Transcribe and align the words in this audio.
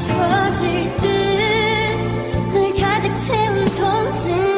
멈춰질 0.00 0.96
듯 0.96 1.04
널 2.54 2.72
가득 2.74 3.14
채운 3.16 3.66
통증 3.66 4.49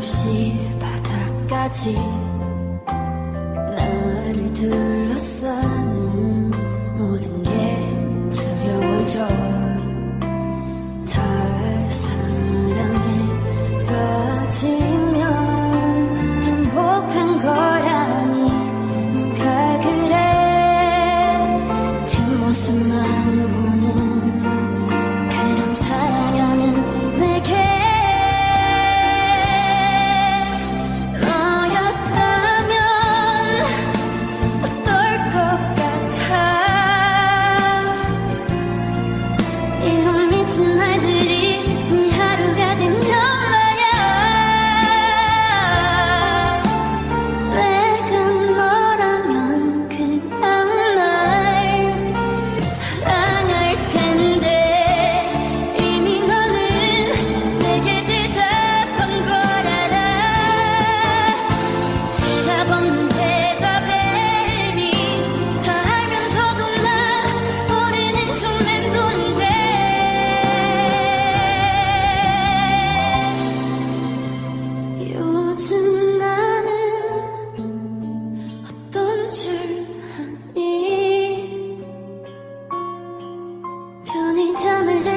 없이 0.00 0.56
바닥까지 0.80 1.94
나를 3.76 4.50
둘러싸는 4.54 6.50
모든 6.96 7.42
게 7.42 7.50
두려워져. 8.30 9.39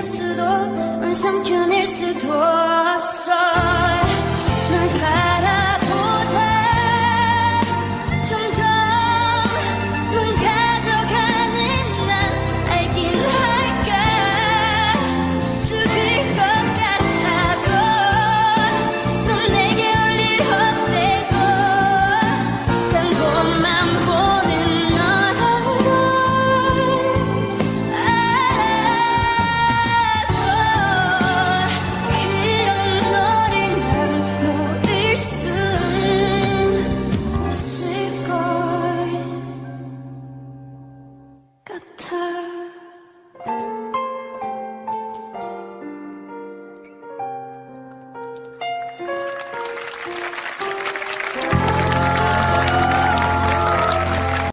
수도 0.03 0.43
온 1.01 1.15
삼촌일 1.15 1.87
수도 1.87 2.33
없어. 2.33 3.31